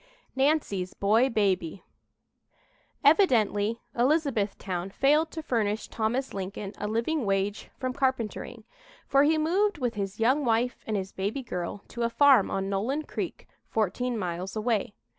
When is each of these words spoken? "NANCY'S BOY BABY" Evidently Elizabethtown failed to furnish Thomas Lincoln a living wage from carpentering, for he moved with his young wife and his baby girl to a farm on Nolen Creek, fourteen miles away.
"NANCY'S 0.35 0.95
BOY 0.95 1.29
BABY" 1.29 1.83
Evidently 3.03 3.81
Elizabethtown 3.95 4.89
failed 4.89 5.29
to 5.29 5.43
furnish 5.43 5.89
Thomas 5.89 6.33
Lincoln 6.33 6.73
a 6.79 6.87
living 6.87 7.23
wage 7.23 7.69
from 7.77 7.93
carpentering, 7.93 8.63
for 9.05 9.21
he 9.21 9.37
moved 9.37 9.77
with 9.77 9.93
his 9.93 10.19
young 10.19 10.43
wife 10.43 10.83
and 10.87 10.97
his 10.97 11.11
baby 11.11 11.43
girl 11.43 11.83
to 11.89 12.01
a 12.01 12.09
farm 12.09 12.49
on 12.49 12.67
Nolen 12.67 13.03
Creek, 13.03 13.47
fourteen 13.67 14.17
miles 14.17 14.55
away. 14.55 14.95